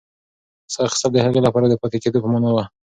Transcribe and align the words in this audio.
ساه 0.73 0.85
اخیستل 0.87 1.11
د 1.13 1.17
هغې 1.25 1.41
لپاره 1.47 1.65
د 1.67 1.73
پاتې 1.81 1.97
کېدو 2.03 2.23
په 2.23 2.27
مانا 2.33 2.49
وه. 2.55 2.63